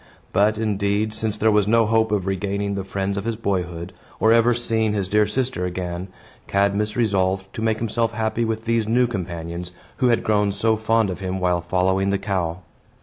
[0.33, 4.33] But, indeed, since there was no hope of regaining the friends of his boyhood, or
[4.33, 6.07] ever seeing his dear sister again,
[6.47, 11.11] Cadmus resolved to make himself happy with these new companions, who had grown so fond
[11.11, 12.61] of him while following the cow.